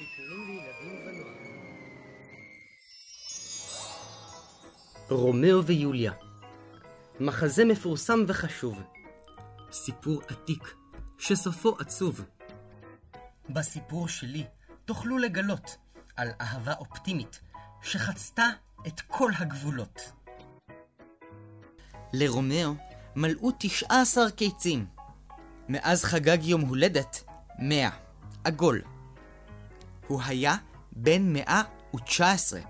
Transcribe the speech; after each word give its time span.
סיפורים 0.00 0.46
לילדים 0.46 1.06
ונוער. 1.06 1.40
רומאו 5.10 5.64
ויוליה 5.64 6.12
מחזה 7.20 7.64
מפורסם 7.64 8.20
וחשוב. 8.26 8.82
סיפור 9.72 10.22
עתיק, 10.28 10.74
שסופו 11.18 11.76
עצוב. 11.78 12.24
בסיפור 13.50 14.08
שלי 14.08 14.44
תוכלו 14.84 15.18
לגלות 15.18 15.76
על 16.16 16.28
אהבה 16.40 16.74
אופטימית 16.74 17.40
שחצתה 17.82 18.46
את 18.86 19.00
כל 19.00 19.30
הגבולות. 19.38 20.12
לרומאו 22.12 22.74
מלאו 23.16 23.50
19 23.58 24.30
קיצים. 24.30 24.86
מאז 25.68 26.04
חגג 26.04 26.44
יום 26.44 26.60
הולדת 26.60 27.24
100, 27.58 27.90
עגול. 28.44 28.82
הוא 30.10 30.22
היה 30.26 30.56
בן 30.92 31.32
119, 31.32 32.60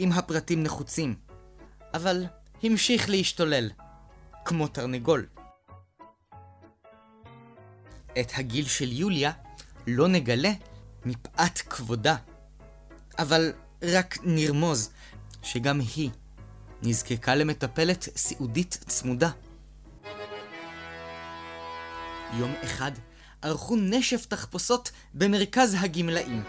אם 0.00 0.12
הפרטים 0.12 0.62
נחוצים, 0.62 1.14
אבל 1.94 2.24
המשיך 2.62 3.10
להשתולל, 3.10 3.70
כמו 4.44 4.68
תרנגול. 4.68 5.26
את 8.20 8.32
הגיל 8.36 8.66
של 8.66 8.92
יוליה 8.92 9.32
לא 9.86 10.08
נגלה 10.08 10.52
מפאת 11.04 11.58
כבודה, 11.58 12.16
אבל 13.18 13.52
רק 13.82 14.18
נרמוז 14.22 14.90
שגם 15.42 15.80
היא 15.80 16.10
נזקקה 16.82 17.34
למטפלת 17.34 18.08
סיעודית 18.16 18.78
צמודה. 18.86 19.30
יום 22.38 22.54
אחד 22.64 22.92
ערכו 23.42 23.76
נשף 23.76 24.26
תחפושות 24.26 24.90
במרכז 25.14 25.76
הגמלאים. 25.80 26.42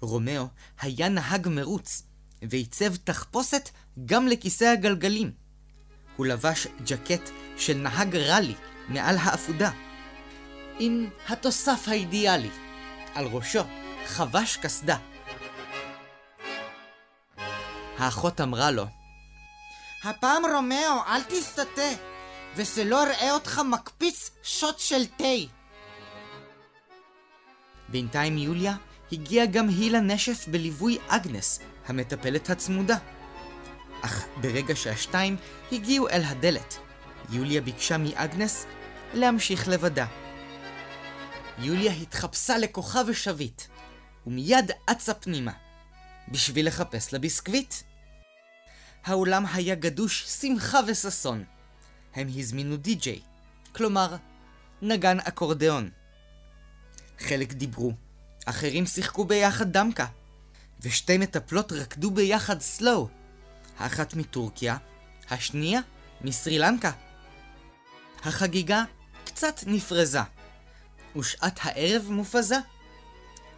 רומאו 0.00 0.46
היה 0.80 1.08
נהג 1.08 1.48
מרוץ, 1.48 2.02
ועיצב 2.42 2.96
תחפושת 2.96 3.68
גם 4.04 4.28
לכיסא 4.28 4.64
הגלגלים. 4.64 5.30
הוא 6.16 6.26
לבש 6.26 6.66
ג'קט 6.86 7.30
של 7.56 7.76
נהג 7.76 8.16
ראלי 8.16 8.54
מעל 8.88 9.16
האפודה, 9.16 9.70
עם 10.78 11.08
התוסף 11.28 11.84
האידיאלי. 11.88 12.50
על 13.14 13.26
ראשו 13.26 13.60
חבש 14.06 14.56
קסדה. 14.56 14.96
האחות 17.98 18.40
אמרה 18.40 18.70
לו, 18.70 18.84
הפעם 20.04 20.42
רומאו, 20.54 21.04
אל 21.06 21.22
תסטה, 21.22 21.82
ושלא 22.56 23.02
אראה 23.02 23.32
אותך 23.32 23.60
מקפיץ 23.70 24.30
שוט 24.42 24.78
של 24.78 25.06
תה. 25.06 25.24
בינתיים 27.88 28.38
יוליה 28.38 28.76
הגיעה 29.12 29.46
גם 29.46 29.68
היא 29.68 29.90
לנשף 29.90 30.48
בליווי 30.48 30.98
אגנס, 31.08 31.60
המטפלת 31.86 32.50
הצמודה. 32.50 32.96
אך 34.02 34.24
ברגע 34.40 34.76
שהשתיים 34.76 35.36
הגיעו 35.72 36.08
אל 36.08 36.22
הדלת, 36.24 36.78
יוליה 37.30 37.60
ביקשה 37.60 37.98
מאגנס 37.98 38.66
להמשיך 39.14 39.68
לבדה. 39.68 40.06
יוליה 41.58 41.92
התחפשה 41.92 42.58
לכוכב 42.58 43.04
שביט, 43.06 43.62
ומיד 44.26 44.70
אצה 44.90 45.14
פנימה, 45.14 45.52
בשביל 46.28 46.66
לחפש 46.66 47.12
לה 47.12 47.18
ביסקוויט. 47.18 47.74
האולם 49.04 49.44
היה 49.54 49.74
גדוש 49.74 50.24
שמחה 50.24 50.80
וששון. 50.86 51.44
הם 52.14 52.28
הזמינו 52.36 52.76
די-ג'יי, 52.76 53.20
כלומר, 53.72 54.16
נגן 54.82 55.20
אקורדיאון. 55.20 55.90
חלק 57.18 57.52
דיברו, 57.52 57.92
אחרים 58.48 58.86
שיחקו 58.86 59.24
ביחד 59.24 59.72
דמקה, 59.72 60.06
ושתי 60.80 61.18
מטפלות 61.18 61.72
רקדו 61.72 62.10
ביחד 62.10 62.60
סלואו, 62.60 63.08
האחת 63.78 64.14
מטורקיה, 64.14 64.76
השנייה 65.30 65.80
מסרי 66.20 66.58
לנקה. 66.58 66.90
החגיגה 68.24 68.84
קצת 69.24 69.60
נפרזה, 69.66 70.20
ושעת 71.16 71.60
הערב 71.62 72.10
מופזה. 72.10 72.56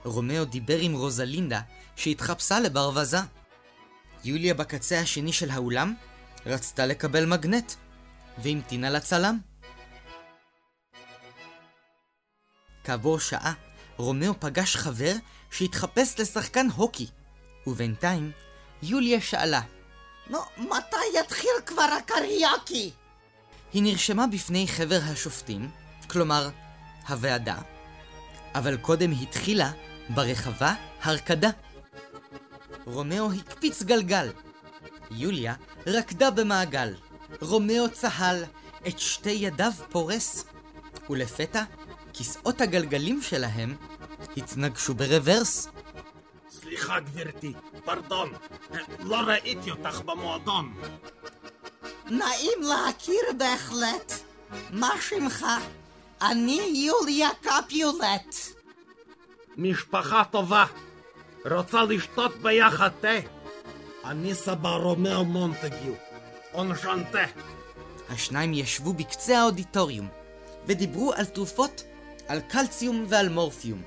רומאו 0.05 0.45
דיבר 0.45 0.79
עם 0.79 0.95
רוזלינדה, 0.95 1.61
שהתחפשה 1.97 2.61
לברווזה. 2.61 3.19
יוליה 4.25 4.55
בקצה 4.55 5.01
השני 5.01 5.33
של 5.33 5.51
האולם 5.51 5.95
רצתה 6.47 6.87
לקבל 6.87 7.27
מגנט, 7.27 7.73
והמתינה 8.39 8.91
לצלם. 8.91 9.39
כעבור 12.85 13.21
שעה, 13.21 13.53
רומאו 14.01 14.41
פגש 14.41 14.77
חבר 14.77 15.13
שהתחפש 15.51 16.21
לשחקן 16.21 16.67
הוקי, 16.77 17.07
ובינתיים 17.67 18.31
יוליה 18.83 19.21
שאלה. 19.21 19.61
נו, 20.31 20.39
מתי 20.57 21.19
יתחיל 21.21 21.51
כבר 21.67 21.89
הקריוקי? 21.99 22.91
היא 23.73 23.83
נרשמה 23.83 24.27
בפני 24.27 24.69
חבר 24.69 25.01
השופטים, 25.05 25.71
כלומר, 26.07 26.49
הוועדה, 27.09 27.57
אבל 28.55 28.77
קודם 28.77 29.11
התחילה 29.11 29.73
ברחבה 30.09 30.75
הרקדה. 31.03 31.51
רומאו 32.87 33.33
הקפיץ 33.33 33.83
גלגל. 33.83 34.29
יוליה 35.11 35.55
רקדה 35.87 36.31
במעגל. 36.31 36.95
רומאו 37.41 37.91
צהל, 37.93 38.45
את 38.87 38.99
שתי 38.99 39.31
ידיו 39.31 39.73
פורס, 39.91 40.45
ולפתע 41.11 41.65
כיסאות 42.21 42.61
הגלגלים 42.61 43.23
שלהם 43.23 43.77
התנגשו 44.37 44.95
ברוורס. 44.95 45.69
סליחה 46.51 47.01
גברתי, 47.01 47.53
pardon, 47.85 48.33
לא 48.99 49.17
ראיתי 49.17 49.71
אותך 49.71 50.01
במועדון. 50.01 50.75
נעים 52.07 52.63
להכיר 52.63 53.23
בהחלט. 53.39 54.13
מה 54.71 54.91
שמך? 55.01 55.47
אני 56.23 56.87
יוליה 56.87 57.29
קפיולט. 57.41 58.37
משפחה 59.57 60.23
טובה, 60.31 60.65
רוצה 61.45 61.83
לשתות 61.83 62.37
ביחד 62.43 62.91
תה? 63.01 63.19
אני 64.05 64.35
סבא 64.35 64.69
רומאו 64.69 65.25
מונטגיו, 65.25 65.95
enchanté. 66.55 67.25
השניים 68.09 68.55
ישבו 68.55 68.93
בקצה 68.93 69.39
האודיטוריום 69.39 70.09
ודיברו 70.67 71.13
על 71.13 71.25
תרופות, 71.25 71.83
על 72.31 72.41
קלציום 72.41 73.07
ועל 73.09 73.29
מורפיום. 73.29 73.83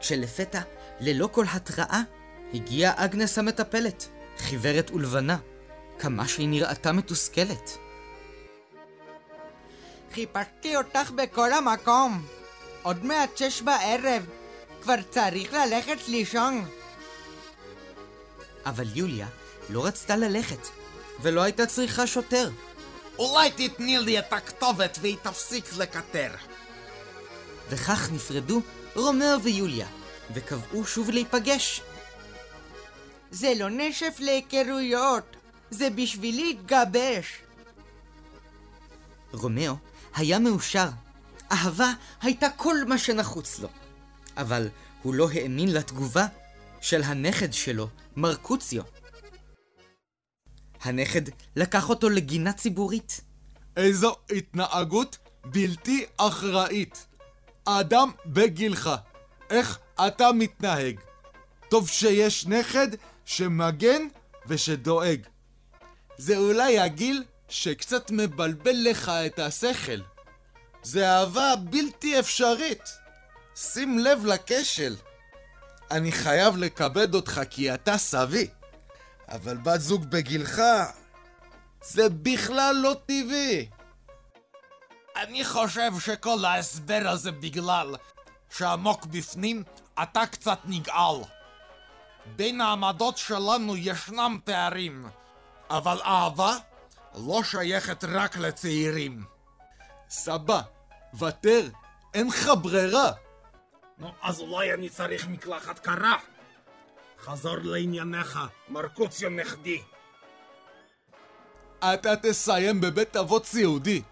כשלפתע, 0.00 0.60
ללא 1.00 1.28
כל 1.32 1.44
התראה, 1.52 2.02
הגיעה 2.54 3.04
אגנס 3.04 3.38
המטפלת, 3.38 4.08
חיוורת 4.38 4.90
ולבנה, 4.90 5.38
כמה 5.98 6.28
שהיא 6.28 6.48
נראתה 6.48 6.92
מתוסכלת. 6.92 7.70
חיפשתי 10.12 10.76
אותך 10.76 11.10
בכל 11.10 11.52
המקום. 11.52 12.26
עוד 12.82 13.04
מעט 13.04 13.36
שש 13.36 13.62
בערב. 13.62 14.26
כבר 14.82 15.02
צריך 15.10 15.52
ללכת 15.52 16.08
לישון. 16.08 16.64
אבל 18.66 18.86
יוליה 18.94 19.26
לא 19.70 19.86
רצתה 19.86 20.16
ללכת, 20.16 20.68
ולא 21.22 21.42
הייתה 21.42 21.66
צריכה 21.66 22.06
שוטר. 22.06 22.50
אולי 23.18 23.50
תתני 23.50 23.98
לי 23.98 24.18
את 24.18 24.32
הכתובת 24.32 24.98
והיא 25.00 25.16
תפסיק 25.22 25.64
לקטר. 25.76 26.30
וכך 27.68 28.10
נפרדו 28.12 28.60
רומאו 28.96 29.42
ויוליה, 29.42 29.86
וקבעו 30.34 30.86
שוב 30.86 31.10
להיפגש. 31.10 31.80
זה 33.30 33.52
לא 33.58 33.70
נשף 33.70 34.16
להיכרויות, 34.18 35.36
זה 35.70 35.90
בשביל 35.90 36.36
להתגבש. 36.44 37.38
רומאו 39.32 39.74
היה 40.14 40.38
מאושר. 40.38 40.88
אהבה 41.52 41.92
הייתה 42.22 42.46
כל 42.56 42.76
מה 42.88 42.98
שנחוץ 42.98 43.58
לו. 43.58 43.68
אבל 44.36 44.68
הוא 45.02 45.14
לא 45.14 45.28
האמין 45.32 45.72
לתגובה 45.72 46.26
של 46.80 47.02
הנכד 47.02 47.52
שלו, 47.52 47.88
מרקוציו. 48.16 48.82
הנכד 50.80 51.22
לקח 51.56 51.88
אותו 51.88 52.08
לגינה 52.08 52.52
ציבורית. 52.52 53.20
איזו 53.76 54.16
התנהגות 54.30 55.18
בלתי 55.44 56.04
אחראית. 56.16 57.06
אדם 57.64 58.10
בגילך, 58.26 58.90
איך 59.50 59.78
אתה 60.06 60.32
מתנהג? 60.32 61.00
טוב 61.68 61.88
שיש 61.88 62.46
נכד 62.46 62.88
שמגן 63.24 64.02
ושדואג. 64.46 65.20
זה 66.16 66.36
אולי 66.36 66.78
הגיל 66.80 67.24
שקצת 67.48 68.10
מבלבל 68.10 68.76
לך 68.90 69.08
את 69.08 69.38
השכל. 69.38 70.00
זה 70.82 71.08
אהבה 71.08 71.56
בלתי 71.70 72.18
אפשרית. 72.18 73.04
שים 73.56 73.98
לב 73.98 74.26
לכשל. 74.26 74.96
אני 75.90 76.12
חייב 76.12 76.56
לכבד 76.56 77.14
אותך 77.14 77.40
כי 77.50 77.74
אתה 77.74 77.98
סבי, 77.98 78.48
אבל 79.28 79.56
בת 79.56 79.80
זוג 79.80 80.04
בגילך 80.04 80.62
זה 81.84 82.08
בכלל 82.08 82.76
לא 82.82 82.96
טבעי. 83.06 83.68
אני 85.16 85.44
חושב 85.44 85.90
שכל 86.00 86.44
ההסבר 86.44 87.02
הזה 87.04 87.32
בגלל 87.32 87.94
שעמוק 88.50 89.04
בפנים 89.04 89.62
אתה 90.02 90.26
קצת 90.26 90.58
נגעל. 90.64 91.16
בין 92.36 92.60
העמדות 92.60 93.18
שלנו 93.18 93.76
ישנם 93.76 94.38
פערים, 94.44 95.06
אבל 95.70 96.00
אהבה 96.02 96.56
לא 97.14 97.42
שייכת 97.42 98.04
רק 98.04 98.36
לצעירים. 98.36 99.24
סבא, 100.08 100.60
ותר, 101.18 101.68
אין 102.14 102.26
לך 102.28 102.50
ברירה. 102.62 103.12
נו, 103.98 104.08
אז 104.22 104.40
אולי 104.40 104.74
אני 104.74 104.88
צריך 104.88 105.26
מקלחת 105.26 105.78
קרה. 105.78 106.16
חזור 107.18 107.56
לענייניך, 107.62 108.38
מרקוציו 108.68 109.30
נכדי. 109.30 109.82
אתה 111.78 112.16
תסיים 112.16 112.80
בבית 112.80 113.16
אבות 113.16 113.46
סיעודי. 113.46 114.02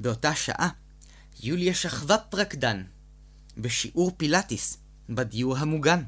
באותה 0.00 0.34
שעה, 0.34 0.68
יוליה 1.42 1.74
שכבה 1.74 2.18
פרקדן, 2.18 2.84
בשיעור 3.56 4.12
פילאטיס, 4.16 4.78
בדיור 5.08 5.56
המוגן. 5.56 6.02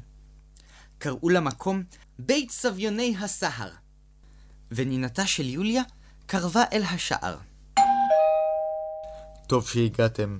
קראו 0.97 1.29
למקום 1.29 1.83
בית 2.19 2.51
סביוני 2.51 3.15
הסהר, 3.19 3.69
ונינתה 4.71 5.27
של 5.27 5.45
יוליה 5.45 5.81
קרבה 6.25 6.63
אל 6.73 6.83
השער. 6.83 7.37
טוב 9.47 9.69
שהגעתם. 9.69 10.39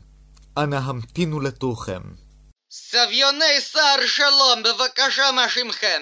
אנא 0.57 0.75
המתינו 0.75 1.39
לתורכם. 1.39 2.01
סביוני 2.71 3.61
סהר 3.61 4.07
שלום, 4.07 4.63
בבקשה 4.63 5.31
מה 5.35 5.49
שמכם? 5.49 6.01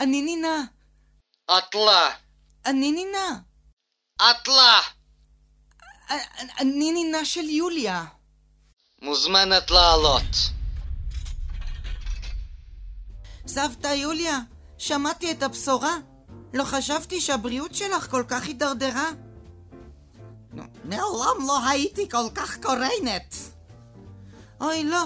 אני 0.00 0.22
נינה. 0.22 0.64
אטלה. 1.58 2.10
אני 2.66 2.92
נינה. 2.92 3.40
אטלה. 4.16 4.99
אני 6.58 6.92
נינה 6.92 7.24
של 7.24 7.48
יוליה. 7.48 8.04
מוזמנת 9.02 9.70
לעלות. 9.70 10.50
סבתא 13.46 13.88
יוליה, 13.88 14.38
שמעתי 14.78 15.30
את 15.30 15.42
הבשורה. 15.42 15.96
לא 16.54 16.64
חשבתי 16.64 17.20
שהבריאות 17.20 17.74
שלך 17.74 18.10
כל 18.10 18.24
כך 18.28 18.46
הידרדרה. 18.46 19.10
מעולם 20.84 21.46
לא 21.46 21.68
הייתי 21.68 22.08
כל 22.08 22.28
כך 22.34 22.58
קורנת. 22.62 23.34
אוי, 24.60 24.84
לא. 24.84 25.04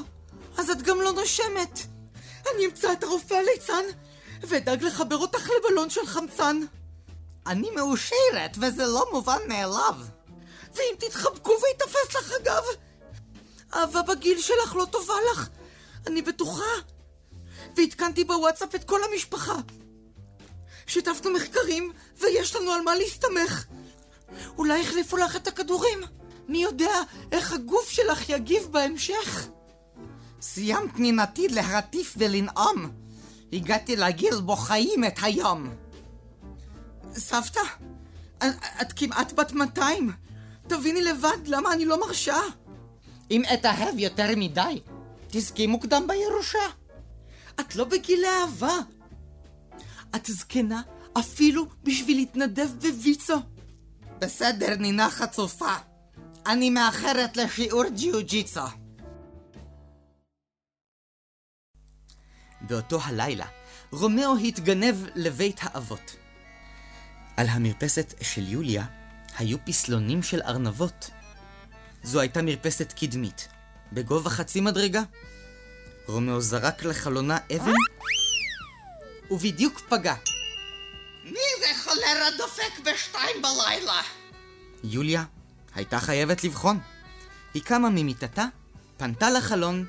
אז 0.58 0.70
את 0.70 0.82
גם 0.82 1.00
לא 1.00 1.12
נושמת. 1.12 1.78
אני 2.54 2.66
אמצא 2.66 2.92
את 2.92 3.02
הרופא 3.02 3.34
הליצן, 3.34 3.84
ואדאג 4.40 4.82
לחבר 4.82 5.16
אותך 5.16 5.48
לבלון 5.58 5.90
של 5.90 6.06
חמצן. 6.06 6.60
אני 7.46 7.70
מאושרת, 7.70 8.56
וזה 8.60 8.86
לא 8.86 9.06
מובן 9.12 9.38
מאליו. 9.48 9.94
ואם 10.74 10.94
תתחבקו 10.98 11.52
ויתפס 11.52 12.14
לך 12.16 12.32
הגב, 12.40 12.62
אהבה 13.74 14.02
בגיל 14.02 14.40
שלך 14.40 14.76
לא 14.76 14.84
טובה 14.90 15.14
לך, 15.32 15.48
אני 16.06 16.22
בטוחה. 16.22 16.72
ועדכנתי 17.76 18.24
בוואטסאפ 18.24 18.74
את 18.74 18.84
כל 18.84 19.00
המשפחה. 19.04 19.54
שיתפנו 20.86 21.32
מחקרים, 21.32 21.92
ויש 22.16 22.56
לנו 22.56 22.72
על 22.72 22.80
מה 22.80 22.94
להסתמך. 22.94 23.64
אולי 24.58 24.80
החליפו 24.80 25.16
לך 25.16 25.36
את 25.36 25.46
הכדורים? 25.46 25.98
מי 26.48 26.62
יודע 26.62 26.92
איך 27.32 27.52
הגוף 27.52 27.88
שלך 27.88 28.28
יגיב 28.28 28.68
בהמשך? 28.70 29.48
סיימת 30.40 30.98
נינתי 30.98 31.48
להטיף 31.48 32.14
ולנאום. 32.18 32.90
הגעתי 33.52 33.96
לגיל 33.96 34.40
בו 34.40 34.56
חיים 34.56 35.04
את 35.04 35.18
היום. 35.22 35.74
סבתא, 37.14 37.60
את 38.80 38.92
כמעט 38.96 39.32
בת 39.32 39.52
200. 39.52 40.23
תביני 40.66 41.02
לבד 41.02 41.46
למה 41.46 41.72
אני 41.72 41.84
לא 41.84 42.00
מרשה. 42.00 42.36
אם 43.30 43.42
אתאהב 43.54 43.98
יותר 43.98 44.28
מדי, 44.36 44.80
תזכי 45.28 45.66
מוקדם 45.66 46.06
בירושה. 46.08 46.68
את 47.60 47.76
לא 47.76 47.84
בגיל 47.84 48.24
אהבה. 48.24 48.78
את 50.16 50.26
זקנה 50.26 50.82
אפילו 51.18 51.66
בשביל 51.82 52.16
להתנדב 52.16 52.68
בוויצו. 52.80 53.36
בסדר, 54.18 54.76
נינה 54.76 55.10
חצופה. 55.10 55.74
אני 56.46 56.70
מאחרת 56.70 57.36
לשיעור 57.36 57.84
ג'יוג'יצו. 57.88 58.60
באותו 62.60 62.98
הלילה, 63.04 63.46
רומאו 63.92 64.36
התגנב 64.36 64.96
לבית 65.14 65.60
האבות. 65.60 66.16
על 67.36 67.46
המרפסת 67.48 68.14
של 68.20 68.48
יוליה 68.48 69.03
היו 69.38 69.58
פסלונים 69.64 70.22
של 70.22 70.42
ארנבות. 70.42 71.10
זו 72.02 72.20
הייתה 72.20 72.42
מרפסת 72.42 72.92
קדמית, 72.92 73.48
בגובה 73.92 74.30
חצי 74.30 74.60
מדרגה. 74.60 75.02
רומאו 76.06 76.40
זרק 76.40 76.84
לחלונה 76.84 77.38
אבן, 77.56 77.72
ובדיוק 79.30 79.80
פגע. 79.88 80.14
מי 81.24 81.40
זה 81.60 81.82
חולרה 81.84 82.30
דופק 82.38 82.78
בשתיים 82.84 83.42
בלילה? 83.42 84.00
יוליה 84.84 85.24
הייתה 85.74 86.00
חייבת 86.00 86.44
לבחון. 86.44 86.80
היא 87.54 87.62
קמה 87.62 87.90
ממיטתה, 87.90 88.44
פנתה 88.96 89.30
לחלון, 89.30 89.86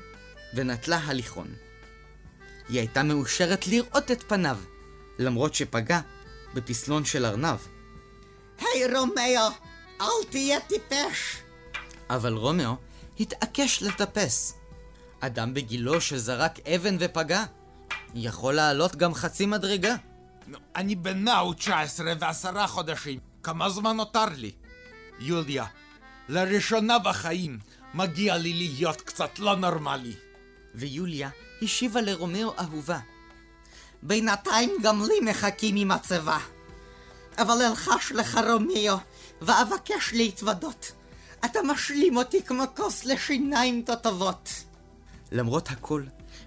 ונטלה 0.54 0.98
הליכון. 0.98 1.54
היא 2.68 2.78
הייתה 2.78 3.02
מאושרת 3.02 3.66
לראות 3.66 4.10
את 4.10 4.22
פניו, 4.28 4.58
למרות 5.18 5.54
שפגע 5.54 6.00
בפסלון 6.54 7.04
של 7.04 7.26
ארנב. 7.26 7.58
היי 8.58 8.86
היי, 8.86 8.98
רומאו, 8.98 9.48
אל 10.00 10.30
תהיה 10.30 10.60
טיפש! 10.60 11.42
אבל 12.10 12.32
רומאו 12.32 12.76
התעקש 13.20 13.82
לטפס. 13.82 14.54
אדם 15.20 15.54
בגילו 15.54 16.00
שזרק 16.00 16.58
אבן 16.68 16.96
ופגע, 17.00 17.44
יכול 18.14 18.54
לעלות 18.54 18.96
גם 18.96 19.14
חצי 19.14 19.46
מדרגה. 19.46 19.94
אני 20.76 20.94
בן 20.94 21.24
119 21.24 22.12
ועשרה 22.20 22.66
חודשים. 22.66 23.18
כמה 23.42 23.68
זמן 23.70 23.96
נותר 23.96 24.24
לי? 24.36 24.52
יוליה, 25.20 25.64
לראשונה 26.28 26.98
בחיים 26.98 27.58
מגיע 27.94 28.36
לי 28.36 28.52
להיות 28.52 29.00
קצת 29.00 29.38
לא 29.38 29.56
נורמלי. 29.56 30.14
ויוליה 30.74 31.30
השיבה 31.62 32.00
לרומאו 32.00 32.52
אהובה. 32.58 32.98
בינתיים 34.02 34.70
גם 34.82 35.02
לי 35.02 35.30
מחכים 35.30 35.76
עם 35.76 35.90
הצוואה. 35.90 36.38
אבל 37.38 37.62
אלחש 37.62 38.12
לך 38.12 38.40
רומאו, 38.50 38.96
ואבקש 39.42 40.12
להתוודות. 40.12 40.92
אתה 41.44 41.62
משלים 41.62 42.16
אותי 42.16 42.42
כמו 42.42 42.64
כוס 42.76 43.04
לשיניים 43.04 43.82
תותבות. 43.86 44.50
למרות 45.32 45.70
הכל, 45.70 46.02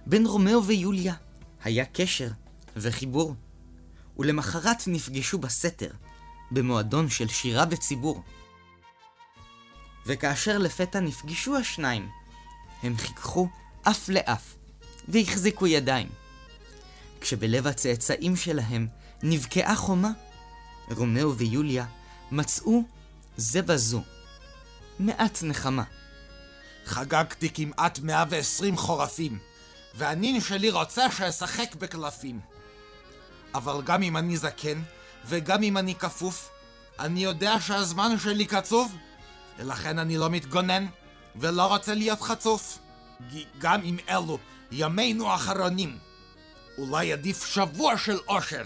בין 0.05 0.25
רומאו 0.25 0.63
ויוליה 0.63 1.13
היה 1.63 1.85
קשר 1.85 2.27
וחיבור. 2.75 3.35
ולמחרת 4.19 4.87
נפגשו 4.87 5.37
בסתר, 5.37 5.91
במועדון 6.51 7.09
של 7.09 7.27
שירה 7.27 7.65
בציבור. 7.65 8.23
וכאשר 10.05 10.57
לפתע 10.57 10.99
נפגשו 10.99 11.57
השניים, 11.57 12.09
הם 12.83 12.97
חיככו 12.97 13.47
אף 13.81 14.09
לאף, 14.09 14.55
והחזיקו 15.07 15.67
ידיים. 15.67 16.09
כשבלב 17.21 17.67
הצאצאים 17.67 18.35
שלהם 18.35 18.87
נבקעה 19.23 19.75
חומה, 19.75 20.11
רומאו 20.97 21.35
ויוליה 21.35 21.85
מצאו 22.31 22.83
זה 23.37 23.61
בזו 23.61 24.01
מעט 24.99 25.43
נחמה. 25.43 25.83
חגגתי 26.85 27.49
כמעט 27.53 27.99
120 27.99 28.77
חורפים, 28.77 29.39
והנין 29.95 30.41
שלי 30.41 30.69
רוצה 30.69 31.11
שאשחק 31.11 31.75
בקלפים. 31.75 32.39
אבל 33.55 33.81
גם 33.81 34.03
אם 34.03 34.17
אני 34.17 34.37
זקן, 34.37 34.81
וגם 35.25 35.63
אם 35.63 35.77
אני 35.77 35.95
כפוף, 35.95 36.49
אני 36.99 37.23
יודע 37.23 37.59
שהזמן 37.59 38.19
שלי 38.19 38.45
קצוב, 38.45 38.95
ולכן 39.57 39.99
אני 39.99 40.17
לא 40.17 40.29
מתגונן, 40.29 40.85
ולא 41.35 41.63
רוצה 41.63 41.93
להיות 41.93 42.21
חצוף. 42.21 42.79
גם 43.57 43.81
אם 43.81 43.97
אלו 44.09 44.37
ימינו 44.71 45.31
האחרונים, 45.31 45.97
אולי 46.77 47.13
עדיף 47.13 47.45
שבוע 47.45 47.97
של 47.97 48.17
אושר, 48.27 48.63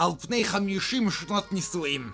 על 0.00 0.10
פני 0.20 0.44
חמישים 0.44 1.10
שנות 1.10 1.52
נישואים. 1.52 2.10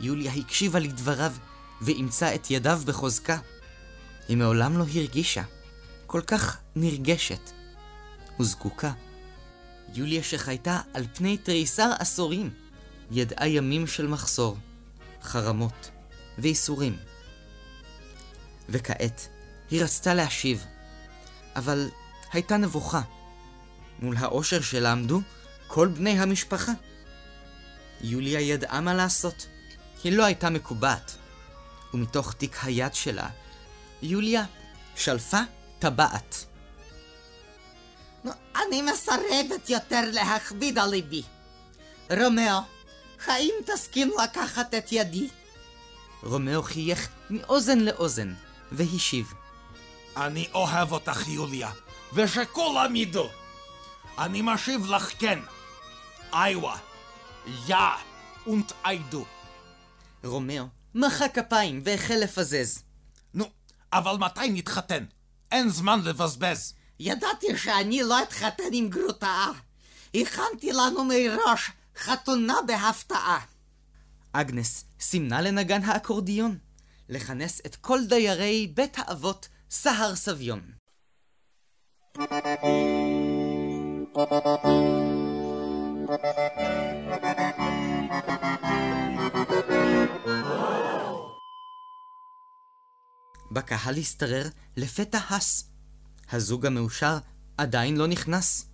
יוליה 0.00 0.32
הקשיבה 0.32 0.78
לדבריו, 0.78 1.32
ואימצה 1.80 2.34
את 2.34 2.50
ידיו 2.50 2.80
בחוזקה. 2.84 3.38
היא 4.28 4.36
מעולם 4.36 4.78
לא 4.78 4.84
הרגישה 4.94 5.42
כל 6.06 6.20
כך 6.26 6.58
נרגשת 6.76 7.50
וזקוקה. 8.40 8.92
יוליה 9.94 10.22
שחייתה 10.22 10.80
על 10.94 11.06
פני 11.14 11.36
תריסר 11.36 11.90
עשורים, 11.98 12.50
ידעה 13.10 13.48
ימים 13.48 13.86
של 13.86 14.06
מחסור, 14.06 14.56
חרמות 15.22 15.90
ואיסורים. 16.38 16.96
וכעת 18.68 19.28
היא 19.70 19.82
רצתה 19.82 20.14
להשיב, 20.14 20.64
אבל 21.56 21.88
הייתה 22.32 22.56
נבוכה. 22.56 23.00
מול 23.98 24.16
האושר 24.16 24.60
שלה 24.60 24.92
עמדו 24.92 25.20
כל 25.66 25.88
בני 25.88 26.18
המשפחה. 26.18 26.72
יוליה 28.00 28.40
ידעה 28.40 28.80
מה 28.80 28.94
לעשות. 28.94 29.46
היא 30.04 30.12
לא 30.12 30.24
הייתה 30.24 30.50
מקובעת. 30.50 31.16
ומתוך 31.94 32.32
תיק 32.32 32.56
היד 32.62 32.94
שלה, 32.94 33.28
יוליה 34.02 34.44
שלפה 34.96 35.40
טבעת. 35.78 36.44
נו, 38.24 38.32
אני 38.56 38.82
מסרבת 38.82 39.70
יותר 39.70 40.02
להכביד 40.12 40.78
על 40.78 40.90
ליבי. 40.90 41.22
רומאו, 42.10 42.58
האם 43.26 43.54
תסכים 43.66 44.12
לקחת 44.24 44.74
את 44.74 44.92
ידי? 44.92 45.28
רומאו 46.22 46.62
חייך 46.62 47.08
מאוזן 47.30 47.78
לאוזן, 47.78 48.34
והשיב. 48.72 49.32
אני 50.16 50.48
אוהב 50.54 50.92
אותך, 50.92 51.28
יוליה, 51.28 51.70
ושכולם 52.12 52.96
ידעו. 52.96 53.28
אני 54.18 54.42
משיב 54.42 54.86
לך 54.86 55.10
כן. 55.18 55.38
איווה, 56.32 56.76
יא, 57.46 57.76
und 58.46 58.72
איידו. 58.84 59.24
רומאו 60.24 60.64
מחא 60.94 61.28
כפיים 61.28 61.80
והחל 61.84 62.14
לפזז. 62.14 62.82
נו, 63.34 63.44
אבל 63.92 64.16
מתי 64.16 64.50
נתחתן? 64.50 65.04
אין 65.52 65.68
זמן 65.68 66.00
לבזבז. 66.04 66.74
ידעתי 67.00 67.58
שאני 67.58 68.02
לא 68.02 68.22
אתחתן 68.22 68.70
עם 68.72 68.88
גרוטאה. 68.88 69.50
הכנתי 70.14 70.72
לנו 70.72 71.04
מראש 71.04 71.70
חתונה 71.96 72.54
בהפתעה. 72.66 73.40
אגנס 74.32 74.84
סימנה 75.00 75.40
לנגן 75.40 75.82
האקורדיון 75.84 76.58
לכנס 77.08 77.60
את 77.66 77.76
כל 77.76 77.98
דיירי 78.08 78.72
בית 78.74 78.96
האבות 78.98 79.48
סהר 79.70 80.14
סביון. 80.14 80.60
בקהל 93.56 93.98
השתרר 93.98 94.48
לפתע 94.76 95.18
הס. 95.30 95.70
הזוג 96.32 96.66
המאושר 96.66 97.18
עדיין 97.58 97.96
לא 97.96 98.06
נכנס. 98.06 98.68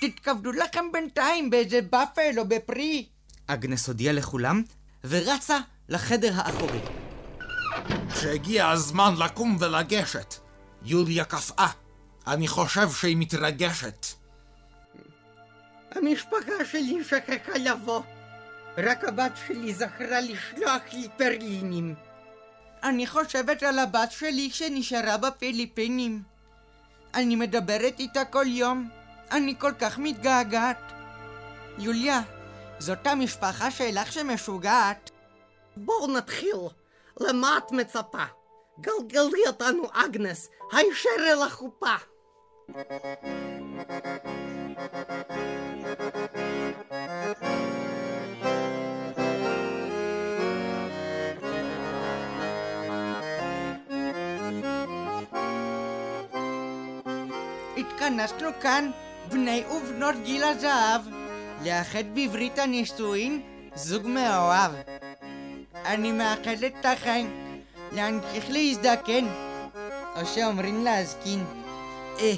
תתכבדו 0.00 0.52
לכם 0.52 0.84
בינתיים 0.92 1.50
באיזה 1.50 1.80
באפל 1.82 2.34
או 2.38 2.48
בפרי. 2.48 3.08
אגנס 3.46 3.88
הודיעה 3.88 4.12
לכולם 4.12 4.62
ורצה 5.04 5.58
לחדר 5.88 6.32
האחורי. 6.34 6.80
כשהגיע 8.14 8.68
הזמן 8.68 9.14
לקום 9.18 9.56
ולגשת, 9.60 10.34
יוליה 10.82 11.24
קפאה. 11.24 11.68
אני 12.26 12.48
חושב 12.48 12.90
שהיא 12.90 13.16
מתרגשת. 13.16 14.06
המשפחה 15.90 16.64
שלי 16.70 17.04
שכחה 17.04 17.58
לבוא. 17.58 18.02
רק 18.78 19.04
הבת 19.04 19.32
שלי 19.46 19.74
זכרה 19.74 20.20
לשלוח 20.20 20.82
לי 20.92 21.08
פרלינים. 21.16 22.05
אני 22.82 23.06
חושבת 23.06 23.62
על 23.62 23.78
הבת 23.78 24.12
שלי 24.12 24.50
שנשארה 24.50 25.16
בפיליפינים. 25.16 26.22
אני 27.14 27.36
מדברת 27.36 27.98
איתה 27.98 28.24
כל 28.24 28.46
יום. 28.46 28.88
אני 29.32 29.54
כל 29.58 29.72
כך 29.78 29.98
מתגעגעת. 29.98 30.92
יוליה, 31.78 32.20
זאת 32.78 33.06
המשפחה 33.06 33.70
שלך 33.70 34.12
שמשוגעת. 34.12 35.10
בואו 35.76 36.06
נתחיל. 36.06 36.56
למה 37.20 37.58
את 37.58 37.72
מצפה? 37.72 38.24
גלגלי 38.80 39.46
אותנו, 39.46 39.82
אגנס, 39.92 40.48
הישר 40.72 41.10
אל 41.18 41.42
החופה. 41.42 41.96
התכנסנו 58.06 58.48
כאן, 58.60 58.90
בני 59.28 59.64
ובנות 59.66 60.14
גיל 60.24 60.44
הזהב, 60.44 61.00
לאחד 61.64 62.04
בברית 62.14 62.58
הנישואין 62.58 63.42
זוג 63.74 64.06
מאוהב. 64.06 64.72
אני 65.84 66.12
מאחלת 66.12 66.84
לכם 66.84 67.26
להמשיך 67.92 68.44
להזדקן, 68.50 69.26
או 70.16 70.26
שאומרים 70.26 70.84
להזקין. 70.84 71.44
אה, 72.20 72.32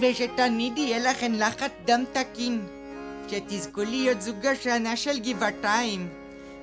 ושתמיד 0.00 0.78
יהיה 0.78 1.10
לכם 1.10 1.32
לחץ 1.32 1.70
דם 1.84 2.04
תקין. 2.12 2.66
שתזכו 3.28 3.82
להיות 3.82 4.22
זוג 4.22 4.46
השנה 4.46 4.96
של 4.96 5.18
גבעתיים, 5.18 6.08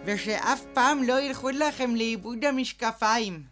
ושאף 0.06 0.62
פעם 0.74 1.04
לא 1.04 1.22
ילכו 1.22 1.50
לכם 1.50 1.96
לאיבוד 1.96 2.46
המשקפיים. 2.46 3.44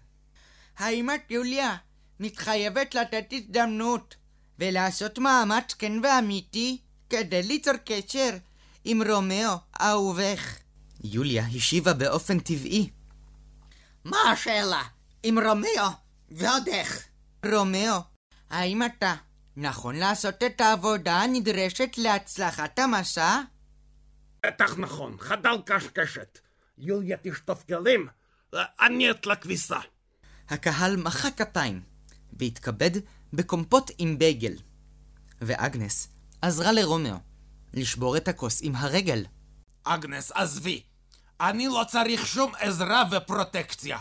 האם 0.77 1.09
את, 1.09 1.31
יוליה, 1.31 1.75
מתחייבת 2.19 2.95
לתת 2.95 3.25
הזדמנות 3.31 4.15
ולעשות 4.59 5.19
מאמץ 5.19 5.73
כן 5.73 5.93
ואמיתי 6.03 6.81
כדי 7.09 7.43
ליצור 7.43 7.73
קשר 7.85 8.29
עם 8.83 9.01
רומאו, 9.11 9.51
אהובך? 9.81 10.57
יוליה 11.03 11.45
השיבה 11.55 11.93
באופן 11.93 12.39
טבעי. 12.39 12.89
מה 14.05 14.17
השאלה? 14.31 14.83
עם 15.23 15.39
רומאו? 15.39 15.87
ועוד 16.31 16.67
איך? 16.67 17.07
רומאו, 17.45 17.95
האם 18.49 18.85
אתה 18.85 19.15
נכון 19.57 19.95
לעשות 19.95 20.43
את 20.43 20.61
העבודה 20.61 21.21
הנדרשת 21.21 21.97
להצלחת 21.97 22.79
המסע? 22.79 23.41
בטח 24.45 24.77
נכון, 24.77 25.17
חדל 25.19 25.55
קשקשת. 25.65 26.39
יוליה 26.77 27.17
תשטוף 27.21 27.63
כלים, 27.63 28.07
אני 28.81 29.11
את 29.11 29.25
לכביסה. 29.25 29.79
הקהל 30.49 30.95
מחא 30.95 31.29
כפיים, 31.29 31.81
והתכבד 32.39 32.91
בקומפוט 33.33 33.91
עם 33.97 34.17
בייגל. 34.17 34.53
ואגנס 35.41 36.07
עזרה 36.41 36.71
לרומאו 36.71 37.15
לשבור 37.73 38.17
את 38.17 38.27
הכוס 38.27 38.59
עם 38.63 38.75
הרגל. 38.75 39.25
אגנס, 39.83 40.31
עזבי. 40.31 40.83
אני 41.41 41.67
לא 41.67 41.83
צריך 41.87 42.27
שום 42.27 42.51
עזרה 42.59 43.03
ופרוטקציה. 43.11 43.97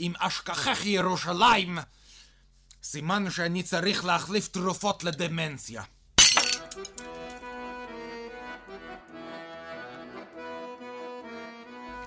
אם 0.00 0.12
אשכחך 0.18 0.86
ירושלים, 0.86 1.78
סימן 2.82 3.30
שאני 3.30 3.62
צריך 3.62 4.04
להחליף 4.04 4.48
תרופות 4.48 5.04
לדמנציה. 5.04 5.82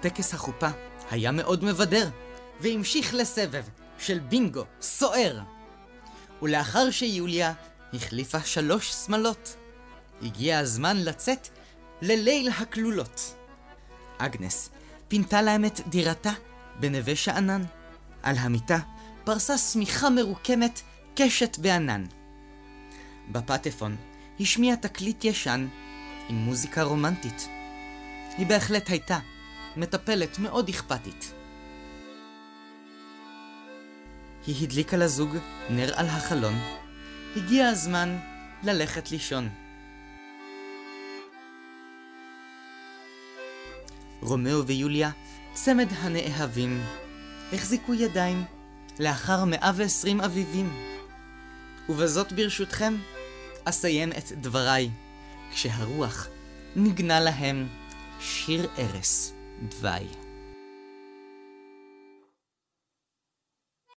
טקס 0.01 0.33
החופה 0.33 0.69
היה 1.11 1.31
מאוד 1.31 1.63
מבדר, 1.63 2.09
והמשיך 2.61 3.13
לסבב 3.13 3.63
של 3.99 4.19
בינגו 4.19 4.65
סוער. 4.81 5.39
ולאחר 6.41 6.91
שיוליה 6.91 7.53
החליפה 7.93 8.39
שלוש 8.39 8.91
שמלות, 8.91 9.55
הגיע 10.21 10.59
הזמן 10.59 10.97
לצאת 10.97 11.47
לליל 12.01 12.49
הכלולות. 12.49 13.35
אגנס 14.17 14.69
פינתה 15.07 15.41
להם 15.41 15.65
את 15.65 15.79
דירתה 15.87 16.31
בנווה 16.79 17.15
שאנן. 17.15 17.63
על 18.23 18.37
המיטה 18.37 18.79
פרסה 19.23 19.57
שמיכה 19.57 20.09
מרוקמת 20.09 20.81
קשת 21.15 21.57
בענן. 21.57 22.05
בפטפון 23.31 23.95
השמיע 24.39 24.75
תקליט 24.75 25.25
ישן 25.25 25.67
עם 26.29 26.35
מוזיקה 26.35 26.83
רומנטית. 26.83 27.47
היא 28.37 28.47
בהחלט 28.47 28.89
הייתה 28.89 29.19
מטפלת 29.77 30.39
מאוד 30.39 30.69
אכפתית. 30.69 31.33
היא 34.47 34.55
הדליקה 34.63 34.97
לזוג 34.97 35.37
נר 35.69 35.91
על 35.95 36.05
החלון. 36.07 36.53
הגיע 37.35 37.67
הזמן 37.67 38.17
ללכת 38.63 39.11
לישון. 39.11 39.49
רומאו 44.21 44.65
ויוליה, 44.65 45.11
צמד 45.53 45.87
הנאהבים, 45.91 46.83
החזיקו 47.53 47.93
ידיים 47.93 48.45
לאחר 48.99 49.45
120 49.45 50.21
אביבים. 50.21 50.97
ובזאת 51.89 52.33
ברשותכם, 52.33 52.95
אסיים 53.63 54.11
את 54.11 54.31
דבריי, 54.31 54.89
כשהרוח 55.51 56.27
נגנה 56.75 57.19
להם 57.19 57.67
שיר 58.19 58.69
ערש 58.77 59.31
דווי. 59.69 60.20